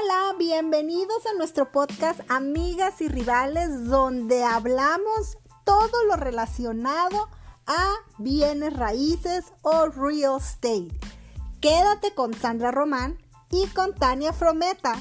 [0.00, 7.28] Hola, bienvenidos a nuestro podcast Amigas y Rivales, donde hablamos todo lo relacionado
[7.66, 10.90] a bienes raíces o real estate.
[11.60, 13.18] Quédate con Sandra Román
[13.50, 14.94] y con Tania Frometa.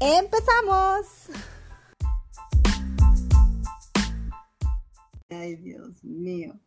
[0.00, 1.06] ¡Empezamos!
[5.28, 6.58] Ay, Dios mío.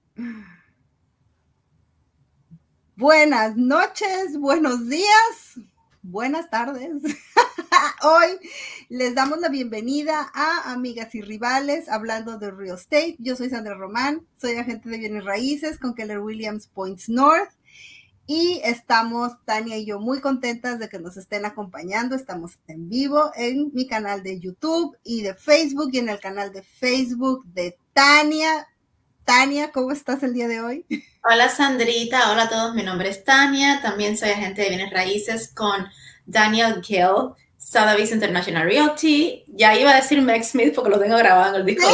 [2.96, 5.60] Buenas noches, buenos días,
[6.04, 6.92] buenas tardes.
[8.04, 8.50] Hoy
[8.90, 13.16] les damos la bienvenida a Amigas y Rivales hablando de real estate.
[13.20, 17.52] Yo soy Sandra Román, soy agente de bienes raíces con Keller Williams Points North
[18.28, 22.16] y estamos, Tania y yo, muy contentas de que nos estén acompañando.
[22.16, 26.54] Estamos en vivo en mi canal de YouTube y de Facebook y en el canal
[26.54, 28.68] de Facebook de Tania.
[29.32, 30.86] Tania, ¿cómo estás el día de hoy?
[31.24, 35.54] Hola Sandrita, hola a todos, mi nombre es Tania, también soy agente de bienes raíces
[35.56, 35.88] con
[36.26, 39.46] Daniel Gill, Sotheby's International Realty.
[39.48, 41.88] Ya iba a decir Meg Smith porque lo tengo grabado en el disco.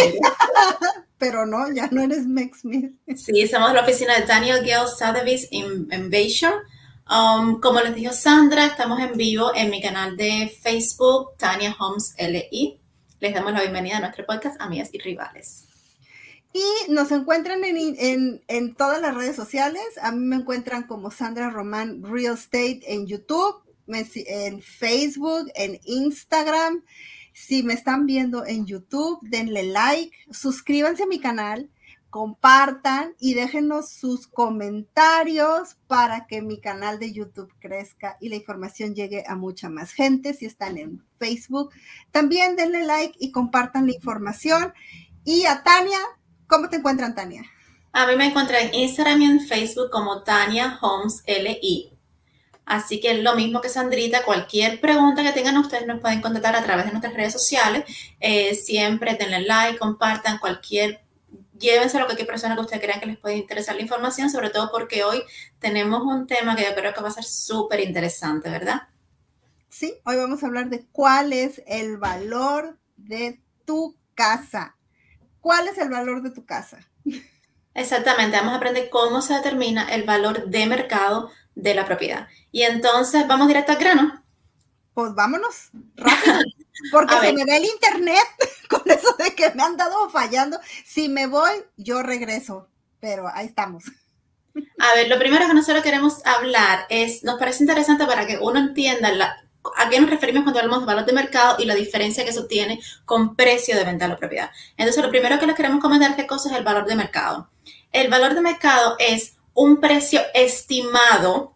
[1.19, 2.91] Pero no, ya no eres Meg Smith.
[3.15, 6.63] Sí, somos la oficina de Daniel Gill, Sotheby's en, en Bayshore.
[7.07, 12.15] Um, como les dijo Sandra, estamos en vivo en mi canal de Facebook, Tania Homes
[12.17, 12.79] LI.
[13.19, 15.67] Les damos la bienvenida a nuestro podcast Amigas y Rivales.
[16.57, 19.83] Y nos encuentran en, todas las redes sociales.
[20.01, 26.83] A mí me encuentran como Sandra Román Real Estate en YouTube, en Facebook, en Instagram.
[27.31, 31.69] Si me están viendo en YouTube, denle like, suscríbanse a mi canal,
[32.09, 38.95] compartan y déjenos sus comentarios para que mi canal de YouTube crezca y la información
[38.95, 40.33] llegue a mucha más gente.
[40.33, 41.69] Si están en Facebook,
[42.09, 44.73] también denle like y compartan la información.
[45.23, 45.99] Y a Tania,
[46.47, 47.43] ¿Cómo te encuentran, Tania?
[47.91, 51.91] A mí me encuentran en Instagram y en Facebook como Tania Homes LI.
[52.65, 56.63] Así que lo mismo que Sandrita, cualquier pregunta que tengan ustedes nos pueden contactar a
[56.63, 57.83] través de nuestras redes sociales.
[58.19, 61.01] Eh, siempre denle like, compartan cualquier,
[61.57, 64.29] llévense a lo que cualquier persona que ustedes crean que les puede interesar la información,
[64.29, 65.23] sobre todo porque hoy
[65.59, 68.83] tenemos un tema que yo creo que va a ser súper interesante, ¿verdad?
[69.69, 74.76] Sí, hoy vamos a hablar de cuál es el valor de tu casa
[75.41, 76.79] ¿Cuál es el valor de tu casa?
[77.73, 82.27] Exactamente, vamos a aprender cómo se determina el valor de mercado de la propiedad.
[82.51, 84.23] Y entonces, ¿vamos directo al grano?
[84.93, 86.39] Pues vámonos, rápido,
[86.91, 88.25] porque se me ve el internet
[88.69, 90.59] con eso de que me han dado fallando.
[90.85, 92.67] Si me voy, yo regreso,
[92.99, 93.83] pero ahí estamos.
[94.79, 98.57] A ver, lo primero que nosotros queremos hablar es, nos parece interesante para que uno
[98.57, 102.23] entienda la, ¿A qué nos referimos cuando hablamos de valor de mercado y la diferencia
[102.23, 104.51] que eso tiene con precio de venta de la propiedad?
[104.77, 107.49] Entonces, lo primero que les queremos comentar qué cosa es el valor de mercado.
[107.91, 111.55] El valor de mercado es un precio estimado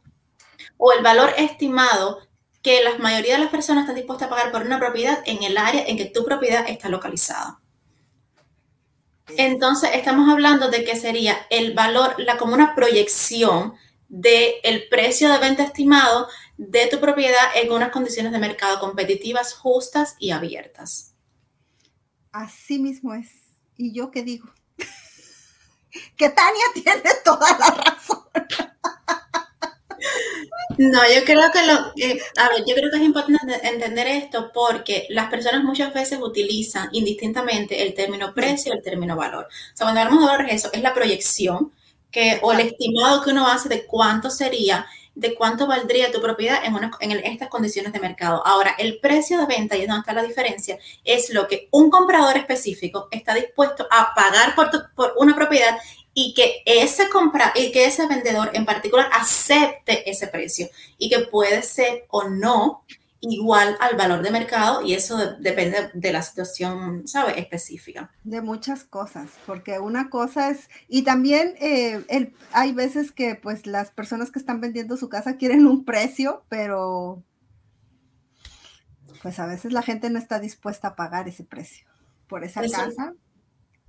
[0.77, 2.19] o el valor estimado
[2.61, 5.57] que la mayoría de las personas están dispuestas a pagar por una propiedad en el
[5.57, 7.59] área en que tu propiedad está localizada.
[9.37, 13.75] Entonces, estamos hablando de que sería el valor, la, como una proyección
[14.09, 16.27] del precio de venta estimado
[16.61, 21.15] de tu propiedad en unas condiciones de mercado competitivas, justas y abiertas.
[22.31, 23.29] Así mismo es.
[23.77, 24.47] ¿Y yo qué digo?
[26.17, 28.19] que Tania tiene toda la razón.
[30.77, 35.07] No, yo creo que lo, a ver, yo creo que es importante entender esto porque
[35.09, 39.45] las personas muchas veces utilizan indistintamente el término precio y el término valor.
[39.45, 41.71] O sea, cuando hablamos de valor, eso es la proyección
[42.11, 44.85] que, o el estimado que uno hace de cuánto sería
[45.15, 46.75] de cuánto valdría tu propiedad en,
[47.11, 48.45] en estas condiciones de mercado.
[48.45, 51.89] Ahora, el precio de venta, y es donde está la diferencia, es lo que un
[51.89, 55.77] comprador específico está dispuesto a pagar por, por una propiedad
[56.13, 61.19] y que ese compra y que ese vendedor en particular acepte ese precio y que
[61.19, 62.83] puede ser o no
[63.21, 67.37] igual al valor de mercado y eso depende de la situación, ¿sabes?
[67.37, 68.11] Específica.
[68.23, 73.67] De muchas cosas, porque una cosa es, y también eh, el, hay veces que pues
[73.67, 77.23] las personas que están vendiendo su casa quieren un precio, pero
[79.21, 81.87] pues a veces la gente no está dispuesta a pagar ese precio
[82.27, 83.13] por esa casa.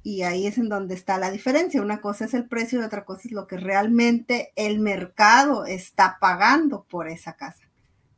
[0.04, 1.80] Y ahí es en donde está la diferencia.
[1.80, 6.18] Una cosa es el precio y otra cosa es lo que realmente el mercado está
[6.20, 7.62] pagando por esa casa.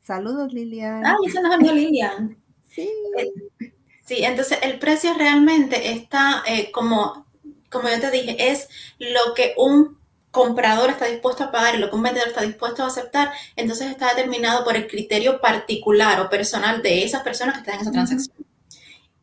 [0.05, 1.05] Saludos, Lilian.
[1.07, 2.37] Ah, ya se nos Lilian.
[2.75, 2.91] Sí.
[3.17, 3.73] Eh,
[4.05, 7.25] sí, entonces el precio realmente está eh, como,
[7.71, 8.69] como yo te dije, es
[8.99, 9.97] lo que un
[10.33, 13.93] comprador está dispuesto a pagar y lo que un vendedor está dispuesto a aceptar, entonces
[13.93, 17.93] está determinado por el criterio particular o personal de esas personas que están en esa
[17.93, 18.45] transacción.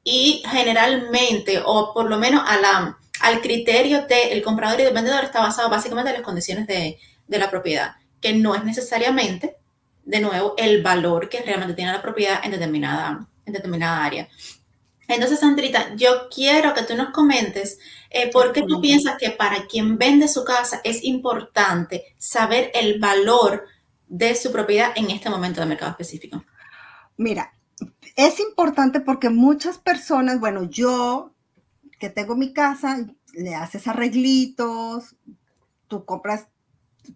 [0.06, 5.26] Y generalmente, o por lo menos a la, al criterio del comprador y del vendedor,
[5.26, 9.58] está basado básicamente en las condiciones de, de la propiedad, que no es necesariamente
[10.04, 14.28] de nuevo, el valor que realmente tiene la propiedad en determinada, en determinada área.
[15.08, 19.66] Entonces, Sandrita, yo quiero que tú nos comentes eh, por qué tú piensas que para
[19.68, 23.66] quien vende su casa es importante saber el valor
[24.08, 26.44] de su propiedad en este momento de mercado específico.
[27.18, 27.54] Mira,
[28.16, 31.34] es importante porque muchas personas, bueno, yo
[32.00, 35.16] que tengo mi casa, le haces arreglitos,
[35.88, 36.48] tú compras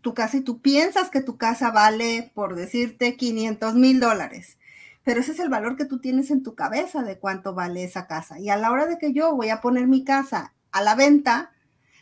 [0.01, 4.57] tu casa y tú piensas que tu casa vale, por decirte, 500 mil dólares
[5.05, 8.07] pero ese es el valor que tú tienes en tu cabeza de cuánto vale esa
[8.07, 8.39] casa.
[8.39, 11.51] Y a la hora de que yo voy a poner mi casa a la venta,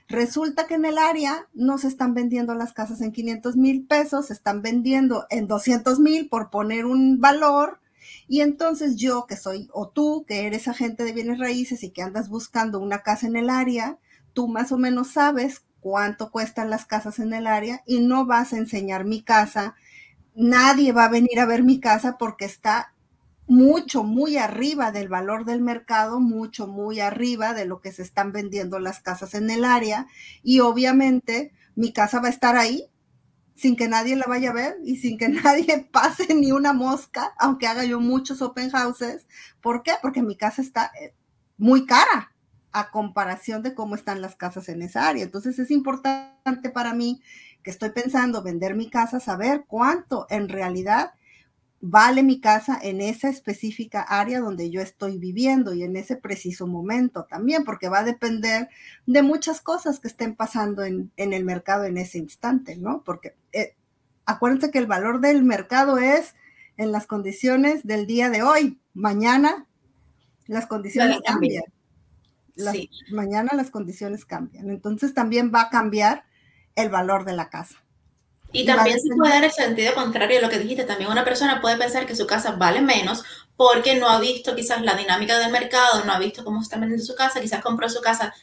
[0.08, 4.28] resulta que en el área no se están vendiendo las casas en 500 mil pesos,
[4.28, 7.82] se están vendiendo en 200 mil por poner un valor.
[8.30, 12.04] Y entonces yo que soy, o tú que eres agente de bienes raíces y que
[12.04, 13.98] andas buscando una casa en el área,
[14.32, 18.54] tú más o menos sabes cuánto cuestan las casas en el área y no vas
[18.54, 19.76] a enseñar mi casa.
[20.34, 22.94] Nadie va a venir a ver mi casa porque está
[23.48, 28.32] mucho, muy arriba del valor del mercado, mucho, muy arriba de lo que se están
[28.32, 30.08] vendiendo las casas en el área.
[30.42, 32.90] Y obviamente mi casa va a estar ahí
[33.54, 37.34] sin que nadie la vaya a ver y sin que nadie pase ni una mosca,
[37.38, 39.28] aunque haga yo muchos open houses.
[39.62, 39.92] ¿Por qué?
[40.02, 41.14] Porque mi casa está eh,
[41.58, 42.33] muy cara
[42.74, 45.24] a comparación de cómo están las casas en esa área.
[45.24, 47.22] Entonces es importante para mí
[47.64, 51.14] que estoy pensando vender mi casa, saber cuánto en realidad
[51.86, 56.66] vale mi casa en esa específica área donde yo estoy viviendo y en ese preciso
[56.66, 58.70] momento también, porque va a depender
[59.06, 63.04] de muchas cosas que estén pasando en, el mercado en ese instante, ¿no?
[63.04, 63.76] Porque eh,
[64.26, 66.36] acuérdense que el valor del mercado es
[66.78, 68.80] en las condiciones del día de hoy.
[68.94, 69.68] Mañana
[70.48, 71.66] las condiciones cambian.
[73.12, 74.70] Mañana las condiciones cambian.
[74.70, 76.26] Entonces también va a cambiar
[76.76, 77.84] el valor de la casa.
[78.52, 80.84] Y también se puede dar el sentido contrario de lo que dijiste.
[80.84, 83.24] También una persona puede pensar que su casa vale menos
[83.56, 87.06] porque no ha visto quizás la dinámica del mercado, no ha visto cómo está vendiendo
[87.06, 88.34] su casa, quizás compró su casa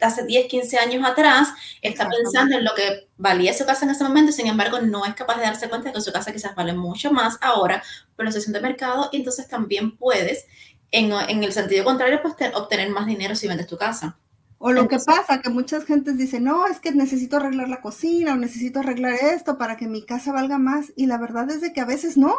[0.00, 1.48] hace 10, 15 años atrás,
[1.80, 5.14] está pensando en lo que valía su casa en ese momento, sin embargo no es
[5.14, 7.82] capaz de darse cuenta de que su casa quizás vale mucho más ahora
[8.14, 10.46] por la sesión de mercado y entonces también puedes,
[10.90, 14.16] en, en el sentido contrario, pues obtener más dinero si vendes tu casa.
[14.58, 18.32] O lo que pasa, que muchas gentes dicen, no, es que necesito arreglar la cocina
[18.32, 20.92] o necesito arreglar esto para que mi casa valga más.
[20.96, 22.34] Y la verdad es de que a veces no.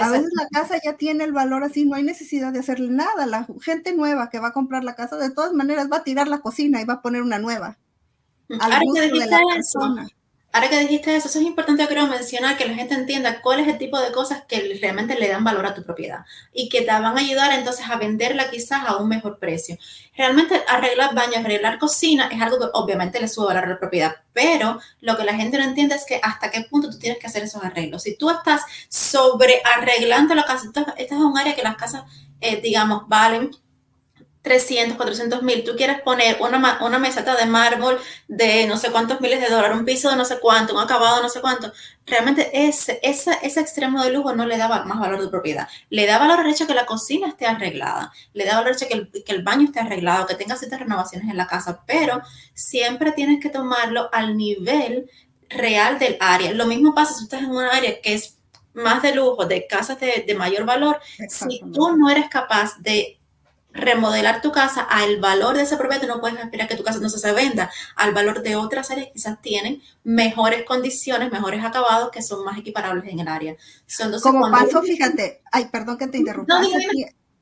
[0.00, 3.26] A veces la casa ya tiene el valor así, no hay necesidad de hacerle nada.
[3.26, 6.28] La gente nueva que va a comprar la casa, de todas maneras va a tirar
[6.28, 7.78] la cocina y va a poner una nueva.
[8.58, 10.08] Al gusto de la persona.
[10.54, 13.68] Ahora que dijiste eso, eso es importante, creo, mencionar que la gente entienda cuál es
[13.68, 16.88] el tipo de cosas que realmente le dan valor a tu propiedad y que te
[16.88, 19.78] van a ayudar entonces a venderla quizás a un mejor precio.
[20.14, 24.16] Realmente arreglar baños, arreglar cocina es algo que obviamente le sube valor a la propiedad,
[24.34, 27.28] pero lo que la gente no entiende es que hasta qué punto tú tienes que
[27.28, 28.02] hacer esos arreglos.
[28.02, 28.60] Si tú estás
[28.90, 30.66] sobre arreglando la casa,
[30.98, 32.04] esta es un área que las casas,
[32.42, 33.52] eh, digamos, valen
[34.42, 39.20] 300, 400 mil, tú quieres poner una, una meseta de mármol de no sé cuántos
[39.20, 41.72] miles de dólares, un piso de no sé cuánto, un acabado de no sé cuánto,
[42.04, 45.68] realmente ese, ese, ese extremo de lujo no le da más valor de propiedad.
[45.90, 48.88] Le da valor al hecho que la cocina esté arreglada, le da valor al hecho
[48.88, 52.20] que el, que el baño esté arreglado, que tenga ciertas renovaciones en la casa, pero
[52.52, 55.08] siempre tienes que tomarlo al nivel
[55.48, 56.52] real del área.
[56.52, 58.38] Lo mismo pasa si estás en un área que es
[58.74, 63.18] más de lujo, de casas de, de mayor valor, si tú no eres capaz de
[63.72, 67.08] remodelar tu casa al valor de esa propiedad, no puedes esperar que tu casa no
[67.08, 72.22] se venda al valor de otras áreas que quizás tienen mejores condiciones, mejores acabados que
[72.22, 73.56] son más equiparables en el área.
[74.22, 76.60] Como pasó, fíjate, ay, perdón que te interrumpa.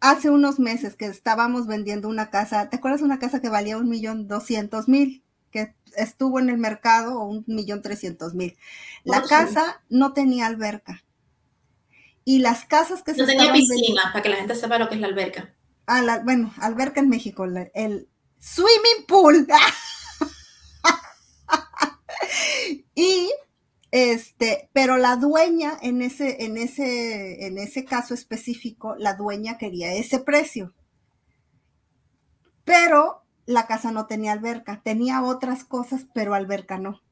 [0.00, 3.88] hace, unos meses que estábamos vendiendo una casa, ¿te acuerdas una casa que valía un
[3.88, 5.22] millón doscientos mil?
[5.50, 8.56] que estuvo en el mercado o un millón trescientos mil.
[9.02, 11.02] La casa no tenía alberca.
[12.24, 14.94] Y las casas que no se tenía piscina, para que la gente sepa lo que
[14.94, 15.52] es la alberca
[16.24, 19.46] bueno, alberca en México, el swimming pool.
[22.94, 23.30] y
[23.90, 29.92] este, pero la dueña en ese, en ese, en ese caso específico, la dueña quería
[29.92, 30.72] ese precio.
[32.64, 37.02] Pero la casa no tenía alberca, tenía otras cosas, pero alberca no.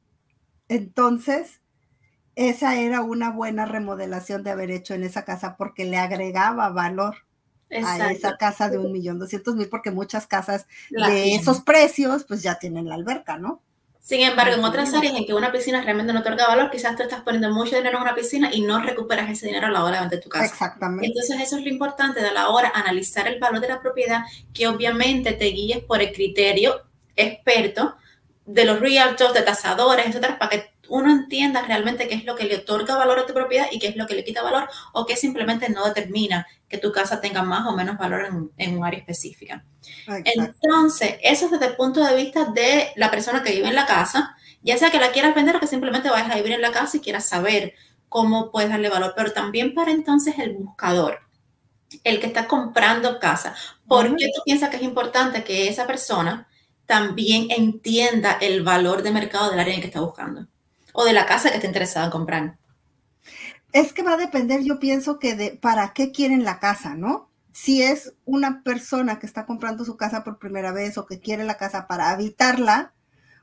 [0.69, 1.63] Entonces,
[2.37, 7.28] esa era una buena remodelación de haber hecho en esa casa porque le agregaba valor
[7.71, 12.43] a esa casa de un millón doscientos mil, porque muchas casas de esos precios, pues
[12.43, 13.63] ya tienen la alberca, ¿no?
[14.01, 17.03] Sin embargo, en otras áreas en que una piscina realmente no otorga valor, quizás tú
[17.03, 19.97] estás poniendo mucho dinero en una piscina y no recuperas ese dinero a la hora
[19.97, 20.47] de vender tu casa.
[20.47, 21.09] Exactamente.
[21.09, 24.23] Entonces, eso es lo importante de la hora, analizar el valor de la propiedad,
[24.55, 27.97] que obviamente te guíes por el criterio experto
[28.47, 32.45] de los realtors, de tasadores, etcétera, para que uno entienda realmente qué es lo que
[32.45, 35.07] le otorga valor a tu propiedad y qué es lo que le quita valor o
[35.07, 38.99] qué simplemente no determina que tu casa tenga más o menos valor en, un área
[38.99, 39.65] específica.
[40.25, 43.87] Entonces, eso es desde el punto de vista de la persona que vive en la
[43.87, 46.73] casa, ya sea que la quieras vender o que simplemente vayas a vivir en la
[46.73, 47.75] casa y quieras saber
[48.09, 51.21] cómo puedes darle valor, pero también para entonces el buscador,
[52.05, 53.55] el que está comprando casa.
[53.87, 56.49] ¿Por qué tú piensas que es importante que esa persona
[56.87, 60.47] también entienda el valor de mercado del área en que está buscando
[60.93, 62.59] o de la casa que está interesada en comprar?
[63.73, 67.31] Es que va a depender, yo pienso que de para qué quieren la casa, ¿no?
[67.53, 71.45] Si es una persona que está comprando su casa por primera vez o que quiere
[71.45, 72.95] la casa para habitarla,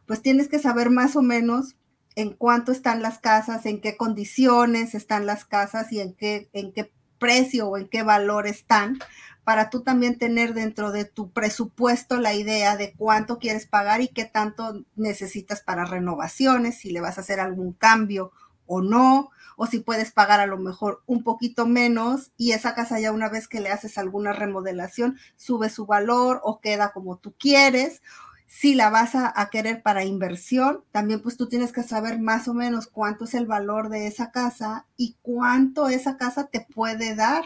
[0.05, 1.75] pues tienes que saber más o menos
[2.15, 6.71] en cuánto están las casas, en qué condiciones están las casas y en qué, en
[6.71, 8.99] qué precio o en qué valor están,
[9.45, 14.09] para tú también tener dentro de tu presupuesto la idea de cuánto quieres pagar y
[14.09, 18.31] qué tanto necesitas para renovaciones, si le vas a hacer algún cambio
[18.65, 22.99] o no, o si puedes pagar a lo mejor un poquito menos y esa casa
[22.99, 27.35] ya una vez que le haces alguna remodelación sube su valor o queda como tú
[27.37, 28.01] quieres,
[28.47, 32.53] si la vas a, querer para inversión, también pues tú tienes que saber más o
[32.53, 37.43] menos cuánto es el valor de esa casa y cuánto esa casa te puede dar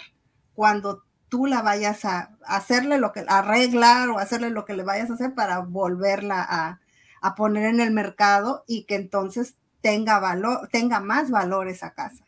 [0.53, 5.09] cuando tú la vayas a, hacerle lo que, arreglar o hacerle lo que le vayas
[5.09, 6.79] a hacer para volverla a,
[7.35, 12.23] poner en el mercado y que entonces tenga valor, tenga más valor esa casa.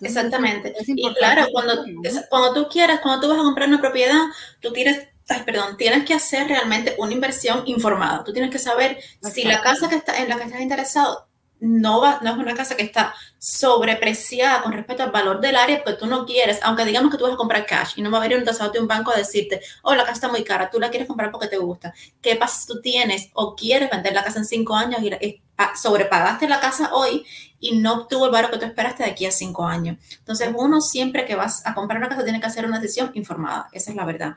[0.00, 0.72] Exactamente.
[0.86, 1.84] y claro, cuando,
[2.30, 4.20] cuando tú quieras, cuando tú vas a comprar una propiedad,
[4.60, 5.08] tú tienes
[5.44, 8.24] perdón, tienes que hacer realmente una inversión informada.
[8.24, 11.29] Tú tienes que saber si la casa que está, en la que estás interesado
[11.60, 15.82] no, va, no es una casa que está sobrepreciada con respecto al valor del área,
[15.82, 18.18] porque tú no quieres, aunque digamos que tú vas a comprar cash y no va
[18.18, 20.70] a venir un tasador de un banco a decirte, oh, la casa está muy cara,
[20.70, 21.94] tú la quieres comprar porque te gusta.
[22.20, 25.72] ¿Qué pasa si tú tienes o quieres vender la casa en cinco años y ah,
[25.76, 27.24] sobrepagaste la casa hoy
[27.60, 29.98] y no obtuvo el valor que tú esperaste de aquí a cinco años?
[30.18, 33.68] Entonces, uno siempre que vas a comprar una casa tiene que hacer una decisión informada,
[33.72, 34.36] esa es la verdad.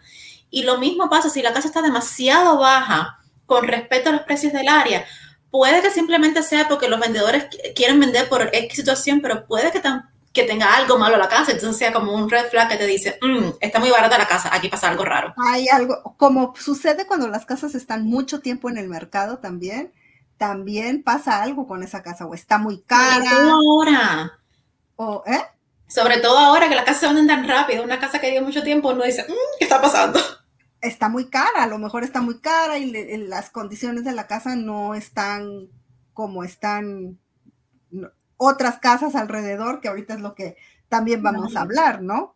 [0.49, 4.53] Y lo mismo pasa si la casa está demasiado baja con respecto a los precios
[4.53, 5.05] del área.
[5.53, 7.45] Puede que simplemente sea porque los vendedores
[7.75, 9.83] quieren vender por X situación, pero puede que,
[10.33, 13.19] que tenga algo malo la casa, entonces sea como un red flag que te dice,
[13.21, 15.35] mm, está muy barata la casa, aquí pasa algo raro.
[15.37, 19.93] Hay algo, como sucede cuando las casas están mucho tiempo en el mercado también,
[20.39, 23.51] también pasa algo con esa casa, o está muy cara.
[23.51, 24.39] ahora.
[24.95, 25.43] O, ¿eh?
[25.87, 28.63] Sobre todo ahora que las casas se venden tan rápido, una casa que lleva mucho
[28.63, 30.19] tiempo, uno dice, mm, ¿qué está pasando?
[30.83, 32.91] Está muy cara, a lo mejor está muy cara y
[33.25, 35.69] las condiciones de la casa no están
[36.13, 37.17] como están
[38.37, 40.57] otras casas alrededor, que ahorita es lo que
[40.89, 42.35] también vamos a hablar, ¿no?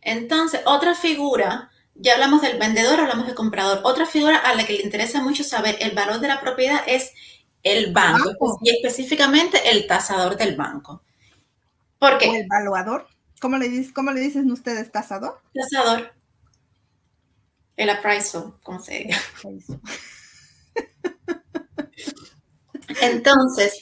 [0.00, 4.74] Entonces, otra figura, ya hablamos del vendedor, hablamos del comprador, otra figura a la que
[4.74, 7.12] le interesa mucho saber el valor de la propiedad es
[7.62, 11.02] el banco, y específicamente el tasador del banco.
[11.98, 12.30] ¿Por qué?
[12.30, 13.08] el evaluador.
[13.40, 15.40] ¿Cómo le, ¿Cómo le dicen ustedes tasador?
[15.52, 16.19] Tasador.
[17.80, 19.16] El appraisal, como se diga.
[23.00, 23.80] Entonces,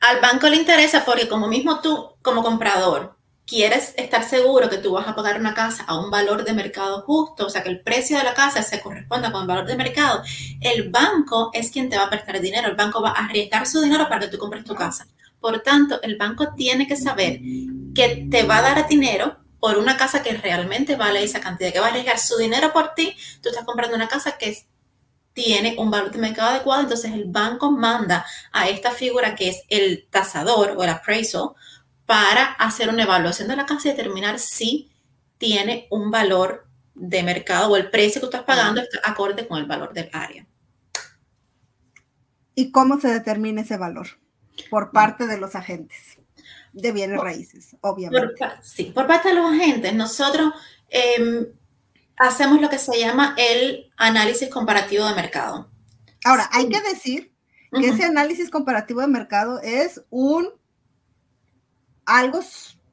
[0.00, 3.16] al banco le interesa porque como mismo tú, como comprador,
[3.46, 7.02] quieres estar seguro que tú vas a pagar una casa a un valor de mercado
[7.02, 9.76] justo, o sea, que el precio de la casa se corresponda con el valor de
[9.76, 10.20] mercado,
[10.60, 13.80] el banco es quien te va a prestar dinero, el banco va a arriesgar su
[13.80, 15.06] dinero para que tú compres tu casa.
[15.38, 17.38] Por tanto, el banco tiene que saber
[17.94, 21.80] que te va a dar dinero por una casa que realmente vale esa cantidad, que
[21.80, 24.56] va a arriesgar su dinero por ti, tú estás comprando una casa que
[25.32, 29.62] tiene un valor de mercado adecuado, entonces el banco manda a esta figura que es
[29.68, 31.50] el tasador o el appraisal
[32.06, 34.90] para hacer una evaluación de la casa y determinar si
[35.38, 39.58] tiene un valor de mercado o el precio que tú estás pagando está acorde con
[39.58, 40.46] el valor del área.
[42.54, 44.08] ¿Y cómo se determina ese valor?
[44.70, 46.17] Por parte de los agentes
[46.72, 48.34] de bienes raíces, obviamente.
[48.62, 50.52] sí, por parte de los agentes, nosotros
[50.88, 51.46] em,
[52.16, 55.70] hacemos lo que se llama el análisis comparativo de mercado.
[56.24, 57.32] Ahora, hay que decir
[57.72, 60.48] que ese análisis comparativo de mercado es un
[62.06, 62.40] algo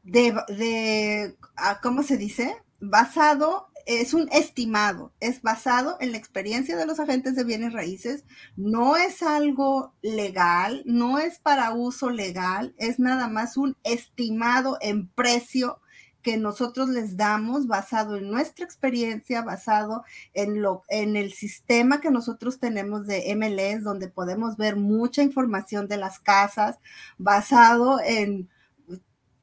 [0.03, 2.55] de, de ah, ¿cómo se dice?
[2.79, 8.23] Basado es un estimado, es basado en la experiencia de los agentes de bienes raíces,
[8.55, 15.07] no es algo legal, no es para uso legal, es nada más un estimado en
[15.07, 15.79] precio
[16.25, 22.09] que nosotros les damos basado en nuestra experiencia, basado en lo en el sistema que
[22.09, 26.79] nosotros tenemos de MLS donde podemos ver mucha información de las casas,
[27.19, 28.49] basado en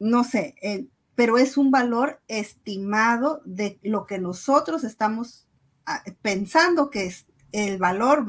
[0.00, 5.46] no sé, en pero es un valor estimado de lo que nosotros estamos
[5.86, 8.24] ah, pensando que es el valor,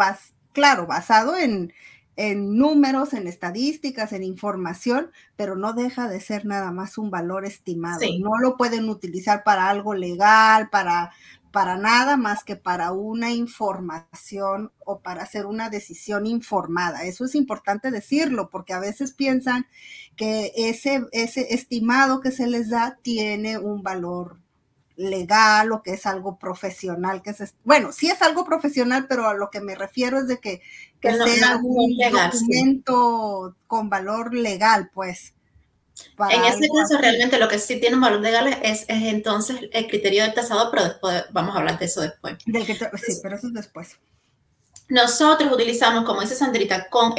[0.51, 1.73] claro, basado en,
[2.15, 7.45] en números, en estadísticas, en información, pero no deja de ser nada más un valor
[7.45, 8.01] estimado.
[8.19, 11.11] No lo pueden utilizar para algo legal, para,
[11.53, 17.03] para nada más que para una información o para hacer una decisión informada.
[17.03, 19.67] Eso es importante decirlo, porque a veces piensan
[20.15, 24.39] que ese, ese estimado que se les da tiene un valor
[24.95, 29.35] legal o que es algo profesional, que es, bueno, sí es algo profesional, pero a
[29.35, 30.63] lo que me refiero es de que,
[31.01, 35.35] sea un documento con valor legal, pues.
[36.29, 40.23] En ese caso, realmente lo que sí tiene un valor legal es, entonces el criterio
[40.23, 42.37] del tasado, pero después vamos a hablar de eso después.
[42.45, 43.97] sí, pero eso es después.
[44.89, 47.15] Nosotros utilizamos, como dice Sandrita, con,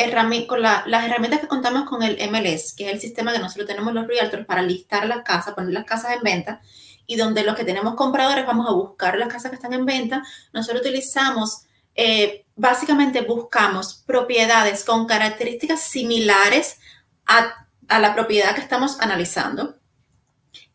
[0.47, 3.95] con las herramientas que contamos con el MLS, que es el sistema que nosotros tenemos
[3.95, 6.61] los realtors para listar las casas, poner las casas en venta
[7.07, 10.23] y donde los que tenemos compradores vamos a buscar las casas que están en venta,
[10.53, 11.63] nosotros utilizamos,
[11.95, 16.79] eh, básicamente buscamos propiedades con características similares
[17.27, 19.79] a, a, la propiedad que estamos analizando,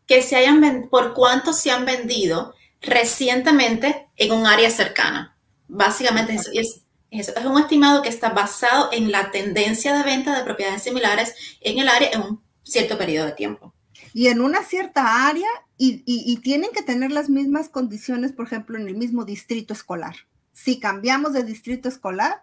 [0.06, 5.36] que se hayan, por cuánto se han vendido recientemente en un área cercana.
[5.68, 10.82] Básicamente es, es un estimado que está basado en la tendencia de venta de propiedades
[10.82, 13.74] similares en el área en un cierto periodo de tiempo.
[14.12, 15.48] Y en una cierta área
[15.82, 20.14] y, tienen que tener las mismas condiciones, por ejemplo, en el mismo distrito escolar.
[20.52, 22.42] Si cambiamos de distrito escolar,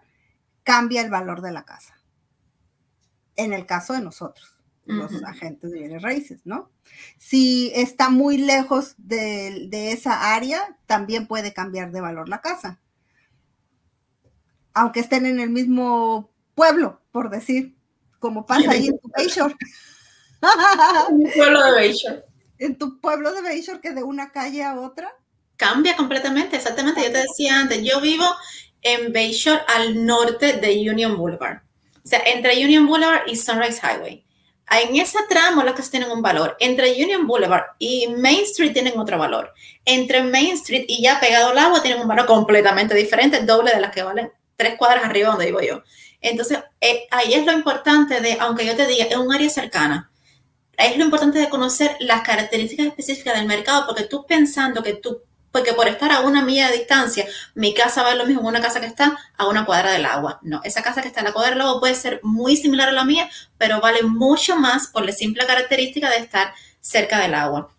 [0.64, 1.96] cambia el valor de la casa.
[3.36, 4.57] En el caso de nosotros,
[4.88, 6.70] los agentes de bienes raíces, ¿no?
[7.18, 12.80] Si está muy lejos de, esa área, también puede cambiar de valor la casa.
[14.74, 17.76] Aunque estén en el mismo pueblo, por decir,
[18.18, 19.54] como pasa ahí en tu Bayshore.
[21.36, 22.28] pueblo de Bayshore
[22.58, 25.12] en tu pueblo de Bayshore que de una calle a otra?
[25.56, 27.02] Cambia completamente, exactamente.
[27.02, 28.24] Yo te decía antes, yo vivo
[28.82, 31.62] en Bayshore al norte de Union Boulevard.
[32.04, 34.24] O sea, entre Union Boulevard y Sunrise Highway.
[34.70, 36.56] En ese tramo las casas tienen un valor.
[36.60, 39.54] Entre Union Boulevard y Main Street tienen otro valor.
[39.84, 43.80] Entre Main Street y ya pegado al agua tienen un valor completamente diferente, doble de
[43.80, 45.82] las que valen tres cuadras arriba donde vivo yo.
[46.20, 50.10] Entonces, eh, ahí es lo importante de, aunque yo te diga, es un área cercana,
[50.76, 55.22] es lo importante de conocer las características específicas del mercado, porque tú pensando que tú,
[55.58, 58.46] porque por estar a una milla de distancia, mi casa va a lo mismo que
[58.46, 60.38] una casa que está a una cuadra del agua.
[60.42, 62.92] No, esa casa que está a la cuadra del agua puede ser muy similar a
[62.92, 67.70] la mía, pero vale mucho más por la simple característica de estar cerca del agua.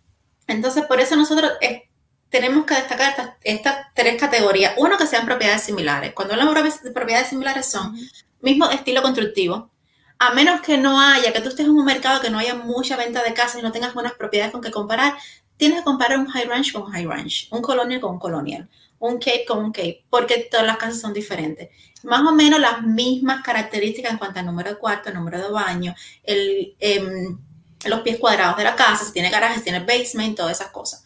[0.46, 1.88] Entonces, por eso nosotros eh,
[2.28, 4.74] tenemos que destacar estas, tres categorías.
[4.76, 6.12] Uno, que sean propiedades similares.
[6.12, 7.96] Cuando hablamos de propiedades similares son
[8.42, 9.70] mismo estilo constructivo,
[10.18, 12.98] a menos que no haya, que tú estés en un mercado que no haya mucha
[12.98, 15.14] venta de casas y no tengas buenas propiedades con que comparar,
[15.60, 18.66] tienes que comparar un high range con un high range, un colonial con un colonial,
[18.98, 21.68] un cape con un cape, porque todas las casas son diferentes.
[22.02, 25.94] Más o menos las mismas características en cuanto al número de cuarto, número de baño,
[26.24, 27.38] el, em,
[27.84, 31.04] los pies cuadrados de la casa, si tiene garaje, si tiene basement, todas esas cosas.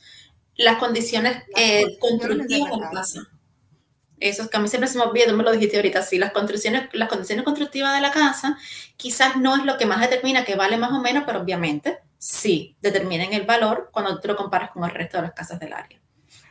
[0.55, 3.29] Las condiciones eh, constructivas de la casa.
[4.21, 6.31] Eso que a mí siempre se me olvida, tú me lo dijiste ahorita, sí, las
[6.31, 8.57] construcciones, las condiciones constructivas de la casa
[8.97, 12.75] quizás no es lo que más determina que vale más o menos, pero obviamente sí
[12.81, 16.01] determinan el valor cuando tú lo comparas con el resto de las casas del área.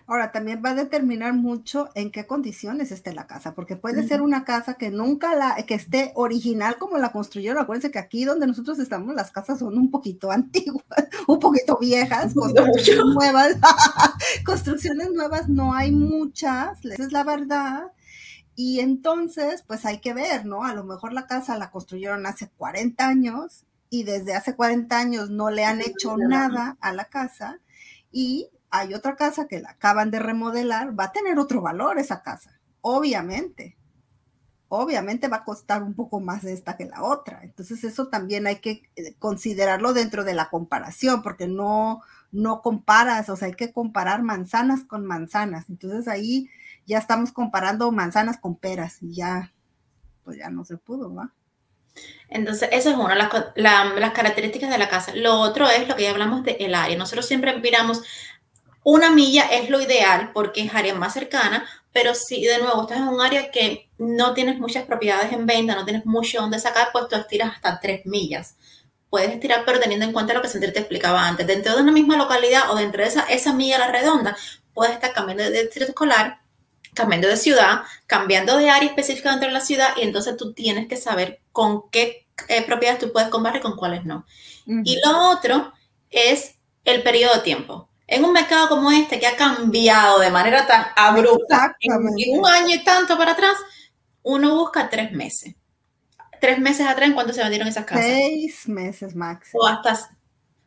[0.06, 4.22] Ahora, también va a determinar mucho en qué condiciones esté la casa, porque puede ser
[4.22, 7.64] una casa que nunca la, que esté original como la construyeron.
[7.64, 10.84] Acuérdense que aquí donde nosotros estamos, las casas son un poquito antiguas,
[11.26, 13.56] un poquito viejas, construcciones nuevas.
[14.46, 17.92] construcciones nuevas no hay muchas, esa es la verdad.
[18.56, 20.66] Y entonces, pues hay que ver, ¿no?
[20.66, 25.30] A lo mejor la casa la construyeron hace 40 años y desde hace 40 años
[25.30, 27.60] no le han hecho nada a la casa
[28.12, 32.24] y hay otra casa que la acaban de remodelar, va a tener otro valor esa
[32.24, 33.78] casa, obviamente.
[34.68, 37.42] Obviamente va a costar un poco más de esta que la otra.
[37.44, 42.02] Entonces eso también hay que eh, considerarlo dentro de la comparación, porque no,
[42.32, 45.70] no comparas, o sea, hay que comparar manzanas con manzanas.
[45.70, 46.50] Entonces ahí
[46.88, 49.54] ya estamos comparando manzanas con peras y ya,
[50.24, 51.32] pues ya no se pudo, ¿va?
[52.30, 55.14] Entonces, eso es una, las, las características de la casa.
[55.16, 56.98] Lo otro es lo que ya hablamos del el área.
[56.98, 58.02] Nosotros siempre miramos
[58.84, 62.98] una milla es lo ideal porque es área más cercana, pero si de nuevo estás
[62.98, 66.90] en un área que no tienes muchas propiedades en venta, no tienes mucho donde sacar,
[66.92, 68.56] pues tú estiras hasta tres millas.
[69.10, 71.48] Puedes estirar, pero teniendo en cuenta lo que Sentir te explicaba antes.
[71.48, 74.36] Dentro de una misma localidad o dentro de esa, esa milla la redonda,
[74.74, 76.42] puedes estar cambiando de distrito escolar,
[76.94, 80.88] cambiando de ciudad, cambiando de área específica dentro de la ciudad, y entonces tú tienes
[80.88, 84.26] que saber con qué eh, propiedades tú puedes comprar y con cuáles no.
[84.66, 85.74] Y lo otro
[86.10, 90.68] es el periodo de tiempo en un mercado como este que ha cambiado de manera
[90.68, 91.94] tan abrupta, en,
[92.38, 93.56] un año y tanto para atrás,
[94.22, 95.56] uno busca tres meses.
[96.40, 98.06] tres meses atrás en cuánto se vendieron esas casas.
[98.06, 99.64] Seis meses máximo.
[99.64, 100.10] O hasta,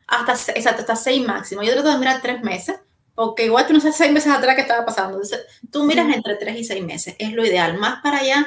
[0.06, 1.62] hasta, exacto, hasta seis máximo.
[1.62, 2.76] Yo trato de mirar tres meses,
[3.16, 5.14] porque igual tú no sabes seis meses atrás qué estaba pasando.
[5.14, 5.40] Entonces,
[5.72, 7.78] tú miras entre tres y seis meses, es lo ideal.
[7.78, 8.46] Más para allá,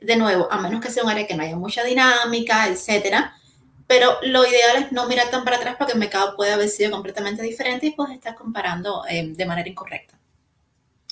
[0.00, 3.34] de nuevo, a menos que sea un área que no haya mucha dinámica, etcétera.
[3.86, 6.90] Pero lo ideal es no mirar tan para atrás porque el mercado puede haber sido
[6.90, 10.18] completamente diferente y pues estar comparando eh, de manera incorrecta.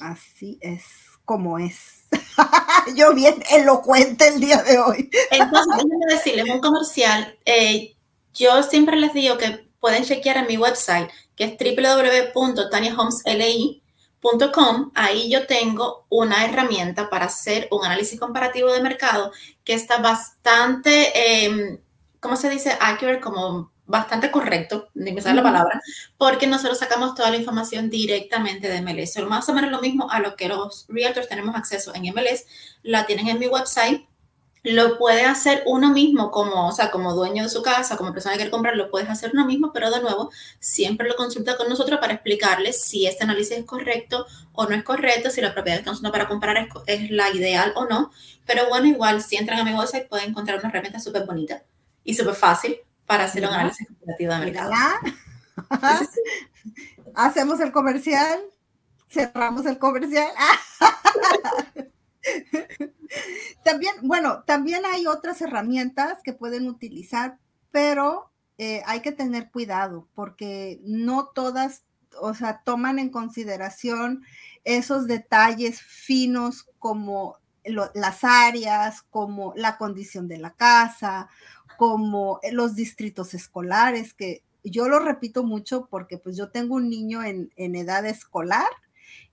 [0.01, 0.83] Así es
[1.25, 2.05] como es.
[2.97, 5.09] Yo bien elocuente el día de hoy.
[5.31, 7.37] Entonces, déjenme decirles un comercial.
[7.45, 7.95] Eh,
[8.33, 11.57] yo siempre les digo que pueden chequear en mi website, que es
[12.35, 14.91] www.taniahomesli.com.
[14.97, 19.31] Ahí yo tengo una herramienta para hacer un análisis comparativo de mercado
[19.63, 21.79] que está bastante, eh,
[22.19, 22.77] ¿cómo se dice?
[22.81, 25.81] Accurate, como bastante correcto, ni me sale la palabra,
[26.19, 29.17] porque nosotros sacamos toda la información directamente de MLS.
[29.17, 32.45] O más o menos lo mismo a lo que los realtors tenemos acceso en MLS,
[32.83, 34.09] la tienen en mi website.
[34.65, 38.35] Lo puede hacer uno mismo como, o sea, como dueño de su casa, como persona
[38.35, 41.69] que quiere comprar, lo puedes hacer uno mismo, pero de nuevo, siempre lo consulta con
[41.69, 45.77] nosotros para explicarles si este análisis es correcto o no es correcto, si la propiedad
[45.77, 48.11] que están usando para comprar es, es la ideal o no.
[48.47, 51.63] Pero bueno, igual, si entran a mi website pueden encontrar una herramienta súper bonita
[52.03, 54.73] y súper fácil para hacer un análisis comparativo de mercado.
[57.15, 58.41] Hacemos el comercial,
[59.09, 60.31] cerramos el comercial.
[63.65, 67.39] también, bueno, también hay otras herramientas que pueden utilizar,
[67.71, 71.85] pero eh, hay que tener cuidado porque no todas,
[72.21, 74.25] o sea, toman en consideración
[74.65, 77.39] esos detalles finos como
[77.95, 81.29] las áreas, como la condición de la casa,
[81.77, 87.23] como los distritos escolares, que yo lo repito mucho porque pues yo tengo un niño
[87.23, 88.69] en, edad escolar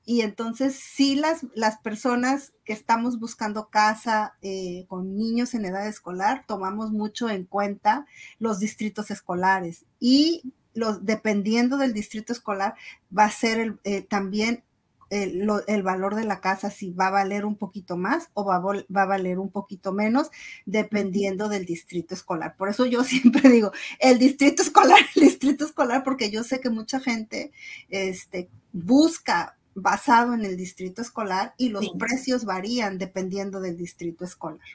[0.05, 5.87] y entonces sí las, las personas que estamos buscando casa eh, con niños en edad
[5.87, 8.05] escolar tomamos mucho en cuenta
[8.39, 12.75] los distritos escolares y los, dependiendo del distrito escolar
[13.17, 14.63] va a ser eh, también
[15.09, 19.05] el, valor de la casa si va a valer un poquito más o va a,
[19.05, 20.29] valer un poquito menos,
[20.65, 22.55] dependiendo del distrito escolar.
[22.57, 26.69] Por eso yo siempre digo, el distrito escolar, el distrito escolar, porque yo sé que
[26.69, 27.51] mucha gente
[27.89, 34.65] este, busca basado en el distrito escolar y los precios varían dependiendo del distrito escolar.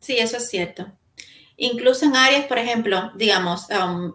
[0.00, 0.92] Sí, eso es cierto.
[1.56, 4.12] Incluso en áreas, por ejemplo, digamos, um,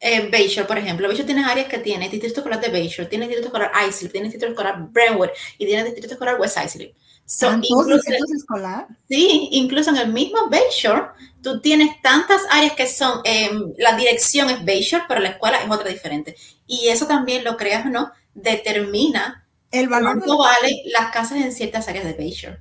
[0.00, 1.08] eh, Bayshore, por ejemplo.
[1.08, 4.46] Bayshore tiene áreas que tiene distrito escolar de Bayshore, tiene distrito escolar Islip, tiene distrito
[4.46, 6.94] escolar Brentwood y tiene distrito escolar West Islip.
[7.24, 8.88] So, incluso, escolar?
[9.08, 14.50] Sí, incluso en el mismo Bayshore, tú tienes tantas áreas que son, em, la dirección
[14.50, 16.36] es Bayshore, pero la escuela es otra diferente.
[16.66, 21.52] Y eso también, lo creas o no, determina el valor cuánto vale las casas en
[21.52, 22.58] ciertas áreas de Bayshore.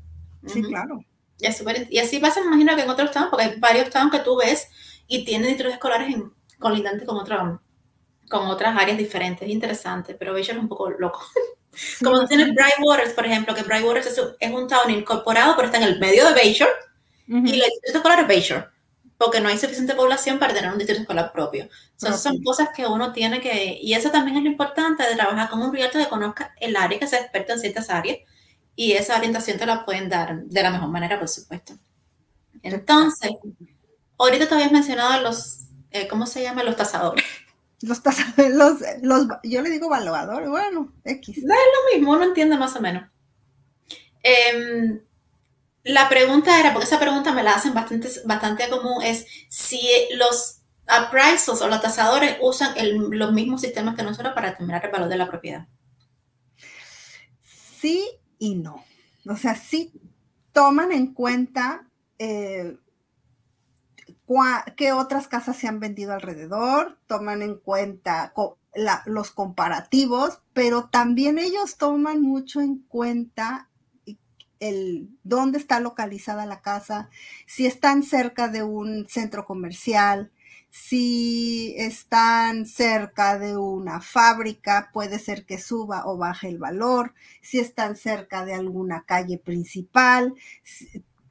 [0.48, 1.04] Sí, claro.
[1.90, 4.38] Y, así pasa, me imagino que en otros estados, porque hay varios estados que tú
[4.38, 4.70] ves
[5.08, 7.60] y tienen distritos escolares en colindante con, otra,
[8.30, 9.48] con otras áreas diferentes.
[9.48, 11.22] Es interesante, pero Bayshore es un poco loco.
[12.04, 14.08] Como tú tienes Bright Waters, por ejemplo, que Bright Waters
[14.40, 16.72] es un, town incorporado, pero está en el medio de Bayshore,
[17.28, 18.66] y el distrito escolar es Bayshore,
[19.22, 21.70] porque no hay suficiente población para tener un distrito escolar propio.
[21.92, 25.50] Entonces, son cosas que uno tiene que, y eso también es lo importante de trabajar
[25.50, 28.18] con un realtor que conozca el área, que sea experto en ciertas áreas,
[28.76, 31.74] y esa orientación te la pueden dar de la mejor manera, por supuesto.
[32.64, 33.32] Entonces,
[34.18, 36.64] ahorita te habías mencionado los eh, ¿cómo se llama?
[36.64, 37.26] Los tasadores.
[37.82, 38.54] Los tasadores,
[39.02, 41.44] los, yo le digo evaluadores, bueno, X.
[41.44, 43.10] No es lo mismo, uno entiende más o menos.
[44.24, 45.02] Em,
[45.84, 49.82] la pregunta era, porque esa pregunta me la hacen bastante, bastante común, es si
[50.16, 52.74] los appraisals o los tasadores usan
[53.12, 55.68] los mismos sistemas que nosotros para determinar el valor de la propiedad.
[57.80, 58.84] Sí y no.
[59.28, 59.94] O sea, sí
[60.52, 61.88] toman en cuenta
[62.20, 62.78] eh,
[64.76, 68.34] qué otras casas se han vendido alrededor, toman en cuenta
[69.06, 73.70] los comparativos, pero también ellos toman mucho en cuenta
[74.62, 77.10] el dónde está localizada la casa,
[77.48, 80.32] si están cerca de un centro comercial,
[80.70, 87.60] si están cerca de una fábrica, puede ser que suba o baje el valor, si
[87.60, 90.34] están cerca de alguna calle principal,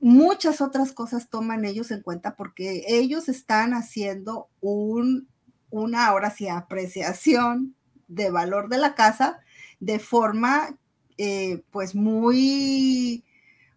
[0.00, 5.28] muchas otras cosas toman ellos en cuenta porque ellos están haciendo un,
[5.70, 7.76] una ahora sí apreciación
[8.08, 9.40] de valor de la casa
[9.78, 10.76] de forma
[11.22, 13.24] eh, pues muy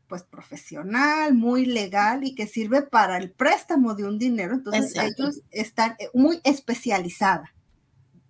[0.08, 4.53] pues profesional, muy legal y que sirve para el préstamo de un dinero.
[4.53, 7.53] Entonces ellos están eh, muy especializada,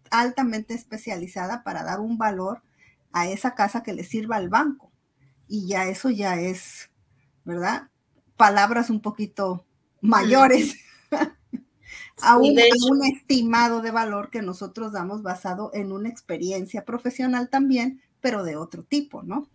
[0.10, 2.62] altamente especializada para dar un valor
[3.12, 4.92] a esa casa que le sirva al banco.
[5.48, 6.90] Y ya eso ya es
[7.46, 7.90] ¿verdad?
[8.38, 9.66] Palabras un poquito
[10.02, 10.76] mayores
[12.22, 12.58] a, un,
[13.04, 18.84] estimado de valor que nosotros damos basado en una experiencia profesional también, pero de otro
[18.84, 19.50] tipo, ¿no?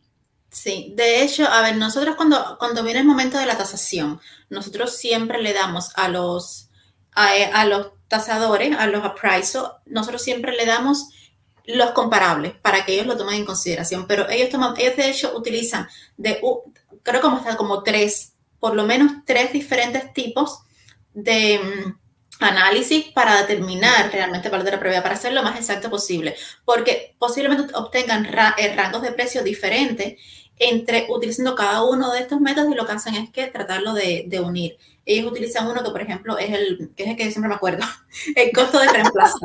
[0.51, 4.95] Sí, de hecho, a ver, nosotros cuando, cuando viene el momento de la tasación, nosotros
[4.95, 6.69] siempre le damos a los,
[7.13, 11.09] a, los tasadores, a los appraisals, nosotros siempre le damos
[11.65, 15.35] los comparables para que ellos lo tomen en consideración, pero ellos toman, ellos de hecho
[15.35, 16.39] utilizan de,
[17.03, 20.61] creo como hasta como tres, por lo menos tres diferentes tipos
[21.15, 22.08] de mm,
[22.41, 26.35] análisis para determinar realmente el valor de la propiedad, para ser lo más exacto posible,
[26.65, 30.21] porque posiblemente obtengan eh, rangos de precio diferentes
[30.59, 34.41] entre utilizando cada uno de estos métodos y lo que hacen es que tratarlo de,
[34.45, 34.77] unir.
[35.05, 37.87] Ellos utilizan uno que, por ejemplo, es el que es el que siempre me acuerdo,
[38.37, 39.39] el costo de reemplazo.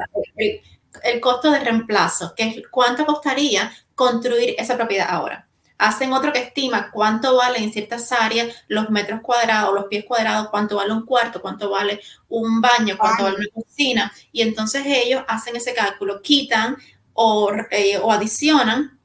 [1.04, 5.48] el costo de reemplazo, que es cuánto costaría construir esa propiedad ahora
[5.84, 10.50] hacen otro que estima cuánto vale en ciertas áreas los metros cuadrados, los pies cuadrados,
[10.50, 14.14] cuánto vale un cuarto, cuánto vale un baño, cuánto vale una cocina.
[14.32, 16.78] Y entonces ellos hacen ese cálculo, quitan
[17.12, 18.98] o, eh, o adicionan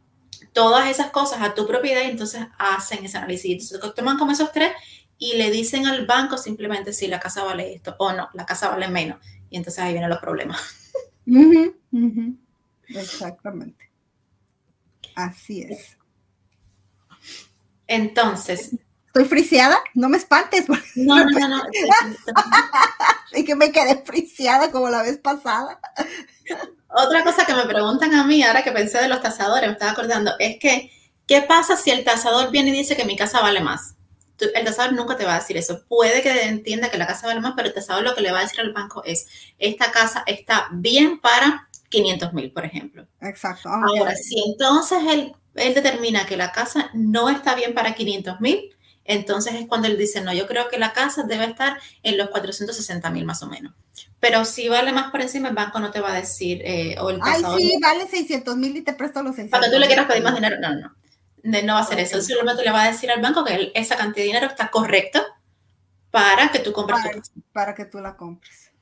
[0.53, 3.73] todas esas cosas a tu propiedad y entonces hacen ese análisis.
[3.73, 4.73] Entonces toman como esos tres
[5.19, 8.69] y le dicen al banco simplemente si la casa vale esto o no, la casa
[8.69, 9.19] vale menos.
[9.51, 10.61] Y entonces ahí vienen los problemas.
[12.89, 13.91] Exactamente.
[15.15, 15.98] Así es.
[17.89, 18.77] Entonces.
[19.07, 19.79] ¿Estoy friseada?
[19.95, 20.67] No me espantes.
[20.95, 21.63] No, no, no.
[23.35, 25.81] y que me quedé friseada como la vez pasada.
[26.89, 29.93] Otra cosa que me preguntan a mí, ahora que pensé de los tasadores, me estaba
[29.93, 30.91] acordando, es que,
[31.27, 33.95] ¿qué pasa si el tasador viene y dice que mi casa vale más?
[34.41, 35.85] El tasador nunca te va a decir eso.
[35.89, 38.39] Puede que entienda que la casa vale más, pero el tasador lo que le va
[38.39, 39.27] a decir al banco es,
[39.59, 43.07] esta casa está bien para 500 mil, por ejemplo.
[43.21, 43.69] Exacto.
[43.69, 48.75] Ahora, si entonces el él determina que la casa no está bien para 500 mil,
[49.05, 52.29] entonces es cuando él dice, no, yo creo que la casa debe estar en los
[52.29, 53.73] 460 mil más o menos.
[54.21, 57.11] Pero si vale más por encima, el banco no te va a decir, eh, o
[57.11, 60.07] el Ay, sí, vale 600 mil y te presto los 600 Cuando tú le quieras
[60.07, 60.95] pedir más dinero, no, no.
[61.43, 62.21] No va a hacer eso.
[62.21, 65.25] Simplemente le va a decir al banco que esa cantidad de dinero está correcta
[66.11, 67.33] para que tú compres para, tu casa.
[67.53, 68.73] Para que tú la compres.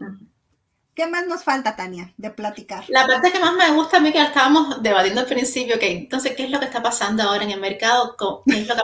[0.96, 2.84] ¿Qué más nos falta, Tania, de platicar?
[2.88, 6.34] La parte que más me gusta a mí que estábamos debatiendo al principio, que entonces,
[6.34, 8.16] ¿qué es lo que está pasando ahora en el mercado?
[8.46, 8.82] ¿Qué es lo que,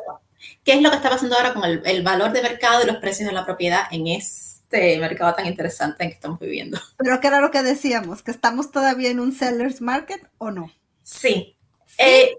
[0.63, 2.99] qué es lo que está pasando ahora con el, el, valor de mercado y los
[2.99, 6.79] precios de la propiedad en este mercado tan interesante en que estamos viviendo?
[6.99, 8.23] Pero ¿qué era lo que decíamos?
[8.23, 10.71] ¿Que estamos todavía en un seller's market o no?
[11.03, 11.57] Sí.
[11.87, 11.97] ¿Sí?
[11.97, 12.37] Eh,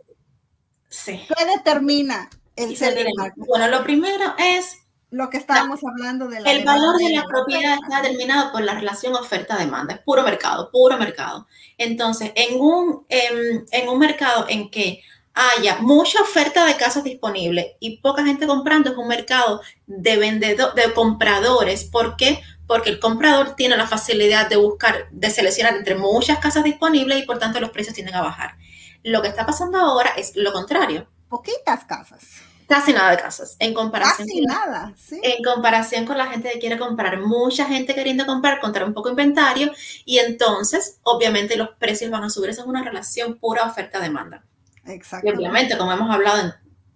[0.88, 1.26] sí.
[1.36, 3.44] ¿Qué determina el seller's market?
[3.48, 4.83] Bueno, lo primero es
[5.14, 8.74] lo que estábamos hablando de la El valor de la propiedad está determinado por la
[8.74, 11.46] relación oferta-demanda, es puro mercado, puro mercado.
[11.78, 15.04] Entonces, en un, en, un mercado en que
[15.36, 20.74] haya mucha oferta de casas disponibles y poca gente comprando, es un mercado de vendedor,
[20.74, 21.84] de compradores.
[21.84, 22.42] ¿Por qué?
[22.66, 27.26] Porque el comprador tiene la facilidad de buscar, de seleccionar entre muchas casas disponibles y
[27.28, 28.56] por tanto los precios tienden a bajar.
[29.04, 31.08] Lo que está pasando ahora es lo contrario.
[31.30, 34.28] Poquitas casas Casi nada de casas, en comparación.
[34.28, 35.20] Casi nada, sí.
[35.22, 39.12] En comparación con la gente que quiere comprar, mucha gente queriendo comprar, contra un poco
[39.12, 39.72] inventario,
[40.06, 42.50] y entonces, obviamente, los precios van a subir.
[42.50, 44.44] Esa es una relación pura oferta-demanda.
[44.88, 45.28] Exacto.
[45.28, 46.54] Y obviamente, como hemos hablado, en,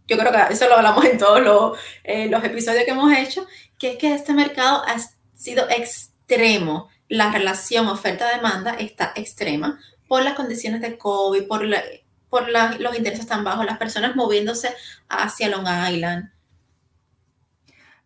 [0.07, 3.45] yo creo que eso lo hablamos en todos los, eh, los episodios que hemos hecho,
[3.77, 4.95] que es que este mercado ha
[5.35, 6.89] sido extremo.
[7.07, 11.83] La relación oferta-demanda está extrema por las condiciones de COVID, por la,
[12.29, 14.73] por los intereses tan bajos, las personas moviéndose
[15.07, 16.31] hacia Long Island.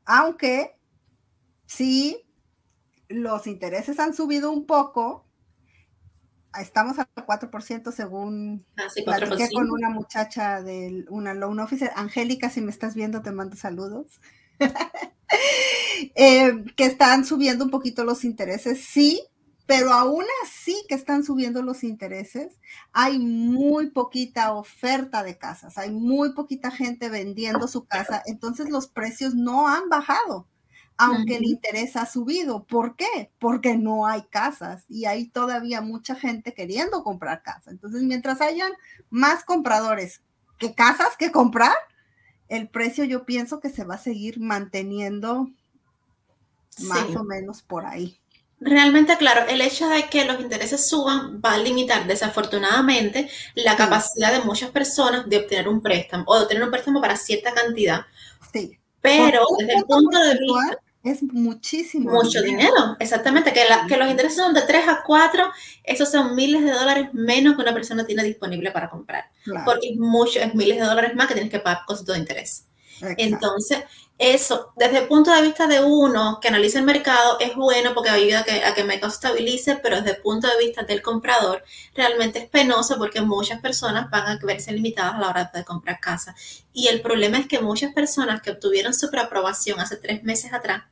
[0.05, 0.75] Aunque
[1.65, 2.23] sí,
[3.07, 5.25] los intereses han subido un poco,
[6.59, 11.91] estamos al 4% según Casi con una muchacha de una loan officer.
[11.95, 14.19] Angélica, si me estás viendo, te mando saludos.
[16.15, 19.21] Eh, que están subiendo un poquito los intereses, sí,
[19.71, 22.59] pero aún así que están subiendo los intereses,
[22.91, 28.87] hay muy poquita oferta de casas, hay muy poquita gente vendiendo su casa, entonces los
[28.87, 30.45] precios no han bajado,
[30.97, 32.65] aunque el interés ha subido.
[32.65, 33.31] ¿Por qué?
[33.39, 37.71] Porque no hay casas y hay todavía mucha gente queriendo comprar casa.
[37.71, 38.73] Entonces, mientras hayan
[39.09, 40.21] más compradores
[40.57, 41.77] que casas que comprar,
[42.49, 45.49] el precio yo pienso que se va a seguir manteniendo
[46.79, 48.20] más o menos por ahí.
[48.63, 54.31] Realmente, claro, el hecho de que los intereses suban va a limitar desafortunadamente la capacidad
[54.31, 58.01] de muchas personas de obtener un préstamo o de obtener un préstamo para cierta cantidad.
[58.53, 58.77] Sí.
[59.01, 60.79] Pero desde el punto de vista...
[61.03, 62.11] Es muchísimo.
[62.11, 63.51] Mucho dinero, exactamente.
[63.51, 65.51] Que, que, los intereses son de 3 a 4,
[65.83, 69.25] esos son miles de dólares menos que una persona tiene disponible para comprar.
[69.65, 72.67] Porque es mucho, es miles de dólares más que tienes que pagar con de interés.
[73.17, 73.79] Entonces,
[74.17, 78.11] eso, desde el punto de vista de uno que analiza el mercado, es bueno porque
[78.11, 81.01] ayuda a que, a que el mercado estabilice, pero desde el punto de vista del
[81.01, 81.63] comprador,
[81.95, 85.99] realmente es penoso porque muchas personas van a verse limitadas a la hora de comprar
[85.99, 86.35] casa.
[86.71, 90.83] Y el problema es que muchas personas que obtuvieron su preaprobación hace tres meses atrás,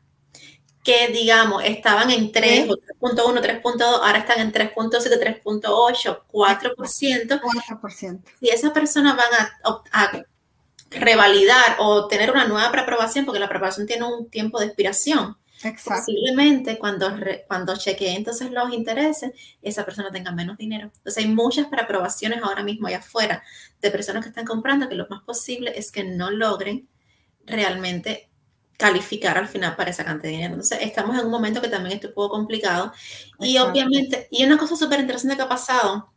[0.83, 7.41] que digamos estaban en 3 3.1, 3.2, ahora están en 3.7, 3.8, 4%.
[7.41, 8.21] 4%.
[8.39, 10.25] Si esas personas van a, a
[10.89, 15.37] revalidar o tener una nueva preaprobación, porque la preaprobación tiene un tiempo de expiración.
[15.63, 16.01] Exacto.
[16.05, 17.11] Posiblemente cuando,
[17.47, 20.91] cuando chequee entonces los intereses, esa persona tenga menos dinero.
[20.95, 23.43] Entonces hay muchas preaprobaciones ahora mismo allá afuera
[23.81, 26.87] de personas que están comprando que lo más posible es que no logren
[27.45, 28.29] realmente
[28.77, 30.53] calificar al final para esa cantidad de dinero.
[30.53, 32.93] Entonces estamos en un momento que también es un poco complicado.
[33.39, 36.13] Y obviamente, y una cosa súper interesante que ha pasado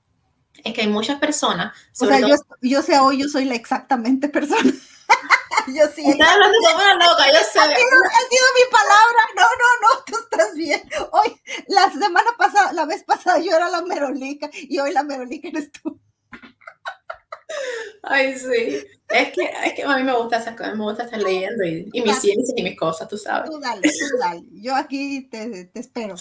[0.64, 1.74] es que hay muchas personas.
[2.00, 4.62] O sea, yo, yo sé hoy, yo soy la exactamente persona.
[5.74, 6.08] yo sí.
[6.08, 7.58] Estás hablando como una loca, yo sé.
[7.58, 9.22] Ha sido, ha sido, mi palabra.
[9.36, 10.82] No, no, no, tú estás bien.
[11.12, 15.48] Hoy, la semana pasada, la vez pasada yo era la merolica y hoy la merolica
[15.48, 16.00] eres tú.
[18.02, 18.84] Ay, sí.
[19.08, 21.88] Es que, es que a mí me gusta esas cosas, me gusta estar leyendo y,
[21.92, 23.50] y mis ciencias y mis cosas, tú sabes.
[23.50, 24.42] Tú dale, tú dale.
[24.52, 26.14] Yo aquí te, te espero.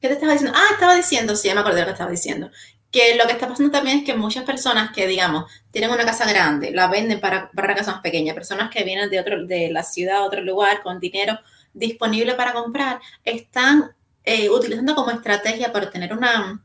[0.00, 0.56] ¿Qué te estaba diciendo?
[0.56, 2.50] Ah, estaba diciendo, sí, ya me acordé lo que estaba diciendo
[2.90, 6.26] que lo que está pasando también es que muchas personas que, digamos, tienen una casa
[6.26, 9.82] grande, la venden para, para casas más pequeñas, personas que vienen de, otro, de la
[9.82, 11.38] ciudad, otro lugar, con dinero
[11.74, 16.62] disponible para comprar, están eh, utilizando como estrategia para tener una,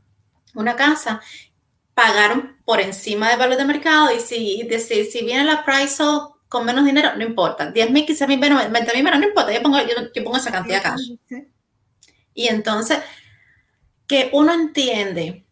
[0.54, 1.20] una casa,
[1.92, 6.02] pagaron por encima del valor de mercado y si, si, si viene la price
[6.48, 9.78] con menos dinero, no importa, 10 mil, 15 mil, 20 mil, no importa, yo pongo,
[9.78, 10.96] yo, pongo esa cantidad acá.
[12.32, 12.98] Y entonces,
[14.06, 15.43] que uno entiende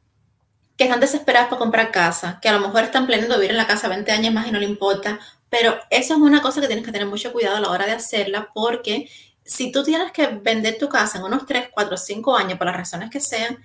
[0.76, 3.66] que están desesperadas por comprar casa, que a lo mejor están planeando vivir en la
[3.66, 6.84] casa 20 años más y no le importa, pero eso es una cosa que tienes
[6.84, 9.10] que tener mucho cuidado a la hora de hacerla porque
[9.44, 12.76] si tú tienes que vender tu casa en unos 3, 4, 5 años por las
[12.76, 13.58] razones que sean,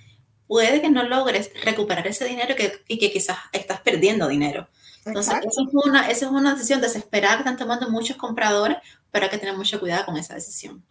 [0.48, 2.56] puede que no logres recuperar ese dinero
[2.88, 4.67] y que quizás estás perdiendo dinero.
[5.08, 8.78] Entonces, eso es, una, esa es una decisión desesperada que están tomando muchos compradores,
[9.12, 10.84] pero hay que tener mucho cuidado con esa decisión.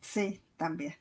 [0.00, 0.96] Sí, también.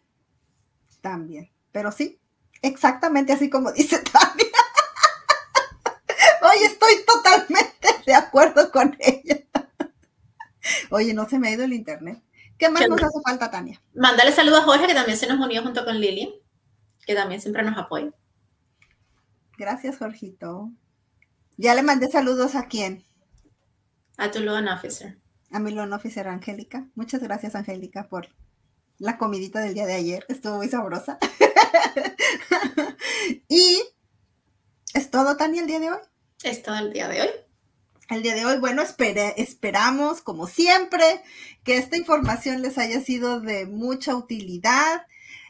[1.02, 1.52] También.
[1.72, 2.20] Pero sí,
[2.62, 4.51] exactamente así como dice Tania.
[6.52, 9.40] Hoy estoy totalmente de acuerdo con ella.
[10.92, 12.22] Oye, no se me ha ido el internet.
[12.58, 13.82] ¿Qué más nos hace falta, Tania?
[13.94, 16.36] Mándale saludos a Jorge, que también se nos unió junto con Lili,
[17.06, 18.12] que también siempre nos apoya.
[19.58, 20.70] Gracias, Jorgito.
[21.58, 23.04] Ya le mandé saludos a quién?
[24.18, 25.18] A tu loan officer.
[25.52, 26.86] A mi loan officer, Angélica.
[26.96, 28.28] Muchas gracias, Angélica, por
[29.00, 30.26] la comidita del día de ayer.
[30.28, 31.18] Estuvo muy sabrosa.
[33.48, 33.82] y
[34.94, 36.11] es todo, Tania, el día de hoy
[36.44, 37.30] es todo el día de hoy.
[38.10, 41.22] El día de hoy, bueno, esperamos, como siempre,
[41.64, 45.06] que esta información les haya sido de mucha utilidad,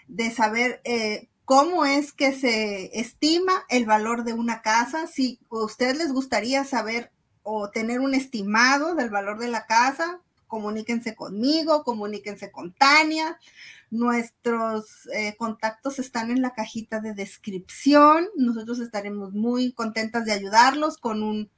[0.07, 5.07] de saber eh, cómo es que se estima el valor de una casa.
[5.07, 10.19] Si a ustedes les gustaría saber o tener un estimado del valor de la casa,
[10.47, 13.39] comuníquense conmigo, comuníquense con Tania.
[13.91, 18.27] Nuestros eh, contactos están en la cajita de descripción.
[18.35, 21.51] Nosotros estaremos muy contentas de ayudarlos con un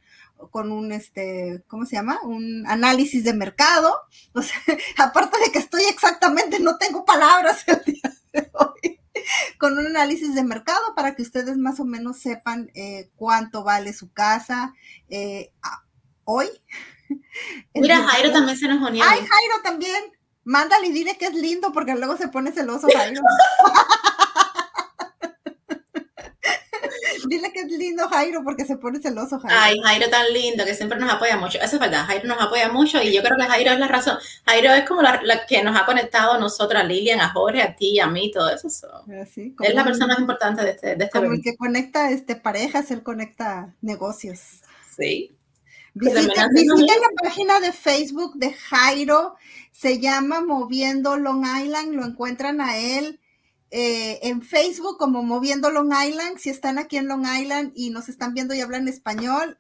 [0.52, 2.20] con un este, ¿cómo se llama?
[2.24, 3.96] Un análisis de mercado.
[4.34, 4.58] O sea,
[4.98, 9.00] aparte de que estoy exactamente, no tengo palabras el día de hoy,
[9.60, 13.94] con un análisis de mercado para que ustedes más o menos sepan eh, cuánto vale
[13.94, 14.74] su casa
[15.10, 15.52] eh,
[16.26, 16.48] hoy.
[17.74, 19.04] Mira, Jairo también se nos unió.
[19.08, 20.04] Ay, Jairo también.
[20.46, 23.22] Mándale y dile que es lindo porque luego se pone celoso Jairo.
[27.28, 29.58] Dile que es lindo Jairo porque se pone celoso Jairo.
[29.58, 31.58] Ay, Jairo tan lindo que siempre nos apoya mucho.
[31.60, 34.18] Eso es verdad, Jairo nos apoya mucho y yo creo que Jairo es la razón.
[34.46, 37.76] Jairo es como la, que nos ha conectado a nosotros, a Lilian, a Jorge, a
[37.76, 38.68] ti, a mí, todo eso.
[38.68, 42.92] es la persona más importante de este, de este Como el que conecta este, parejas,
[42.92, 44.40] él conecta negocios.
[44.96, 45.38] Sí.
[45.94, 49.36] Visiten, la página de Facebook de Jairo,
[49.72, 53.20] se llama Moviendo Long Island, lo encuentran a él
[53.70, 56.38] eh, en Facebook como Moviendo Long Island.
[56.40, 59.58] Si están aquí en Long Island y nos están viendo y hablan español,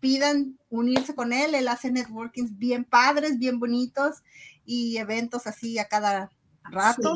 [0.00, 4.22] pidan unirse con él, él hace networkings bien padres, bien bonitos
[4.64, 6.30] y eventos así a cada
[6.62, 7.14] rato.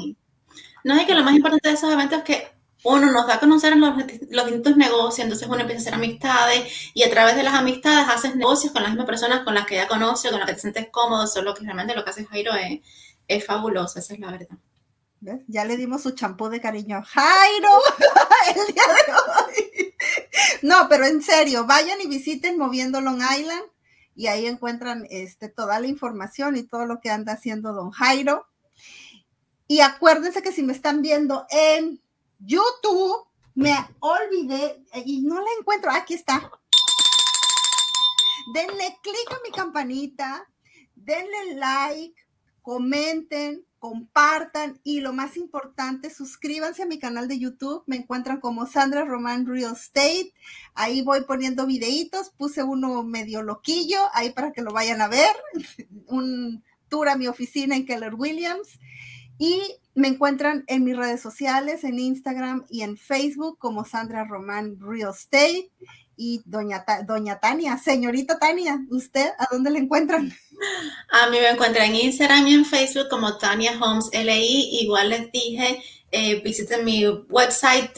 [0.85, 3.41] No, es que lo más importante de esos eventos es que uno nos da a
[3.41, 3.95] conocer los,
[4.31, 8.09] los distintos negocios, entonces uno empieza a hacer amistades y a través de las amistades
[8.09, 10.61] haces negocios con las mismas personas con las que ya conoces, con las que te
[10.61, 12.81] sientes cómodo, solo que realmente lo que hace Jairo es,
[13.27, 14.59] es fabuloso, esa es la verdad.
[15.49, 17.69] Ya le dimos su champú de cariño a Jairo
[18.55, 19.95] el día de hoy.
[20.63, 23.65] No, pero en serio, vayan y visiten Moviendo Long Island
[24.15, 28.47] y ahí encuentran este, toda la información y todo lo que anda haciendo don Jairo.
[29.67, 32.01] Y acuérdense que si me están viendo en
[32.39, 35.91] YouTube, me olvidé y no la encuentro.
[35.91, 36.51] Aquí está.
[38.55, 40.49] Denle clic a mi campanita,
[40.95, 42.15] denle like,
[42.63, 47.83] comenten, compartan y lo más importante, suscríbanse a mi canal de YouTube.
[47.87, 50.33] Me encuentran como Sandra Román Real Estate.
[50.75, 52.31] Ahí voy poniendo videitos.
[52.31, 55.37] Puse uno medio loquillo ahí para que lo vayan a ver.
[56.07, 58.79] Un tour a mi oficina en Keller Williams.
[59.39, 64.79] Y me encuentran en mis redes sociales, en Instagram y en Facebook como Sandra Román
[64.81, 65.73] Real Estate
[66.17, 70.33] y doña, doña Tania, señorita Tania, ¿usted a dónde le encuentran?
[71.11, 74.83] A mí me encuentran en Instagram y en Facebook como Tania Homes LI.
[74.83, 75.83] Igual les dije,
[76.13, 77.91] eh, visiten mi website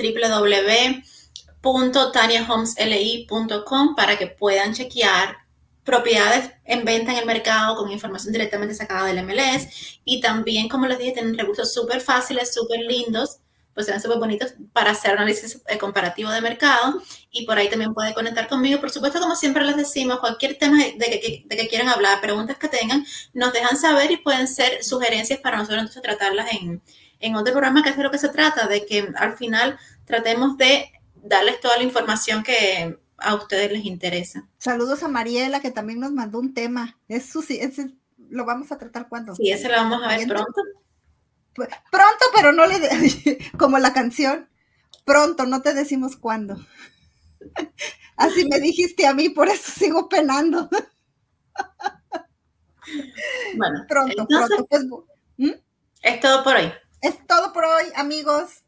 [1.63, 5.37] www.taniahomesli.com para que puedan chequear
[5.85, 10.87] propiedades en venta en el mercado con información directamente sacada del MLS y también, como
[10.87, 13.41] les dije, tienen recursos súper fáciles, súper lindos
[13.75, 17.01] pues sean súper bonitos para hacer análisis eh, comparativo de mercado
[17.31, 18.81] y por ahí también puede conectar conmigo.
[18.81, 22.59] Por supuesto, como siempre les decimos, cualquier tema de que, de que quieran hablar, preguntas
[22.59, 26.83] que tengan, nos dejan saber y pueden ser sugerencias para nosotros entonces tratarlas en,
[27.21, 30.57] en otro programa, que es de lo que se trata, de que al final tratemos
[30.57, 34.49] de darles toda la información que a ustedes les interesa.
[34.59, 36.99] Saludos a Mariela, que también nos mandó un tema.
[37.09, 37.93] Es su, ese,
[38.29, 39.35] lo vamos a tratar cuando.
[39.35, 40.63] Sí, ese lo vamos a ver pronto.
[41.55, 42.79] Pues, pronto, pero no le,
[43.59, 44.49] como la canción,
[45.05, 46.57] pronto, no te decimos cuándo.
[48.17, 50.69] Así me dijiste a mí, por eso sigo penando.
[53.57, 54.67] Bueno, pronto, pronto.
[54.69, 54.83] Pues,
[55.37, 55.53] ¿Mm?
[56.03, 56.73] es todo por hoy.
[57.01, 58.65] Es todo por hoy, amigos.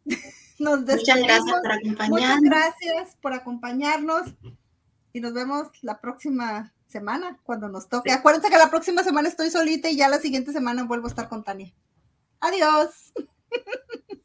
[0.63, 2.09] Nos Muchas gracias por acompañarnos.
[2.09, 4.35] Muchas gracias por acompañarnos
[5.13, 8.13] y nos vemos la próxima semana cuando nos toque.
[8.13, 11.29] Acuérdense que la próxima semana estoy solita y ya la siguiente semana vuelvo a estar
[11.29, 11.75] con Tania.
[12.39, 13.13] Adiós.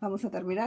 [0.00, 0.64] Vamos a terminar.